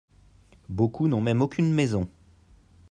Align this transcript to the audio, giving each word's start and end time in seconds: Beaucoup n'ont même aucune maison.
Beaucoup 0.67 1.07
n'ont 1.07 1.21
même 1.21 1.43
aucune 1.43 1.71
maison. 1.71 2.09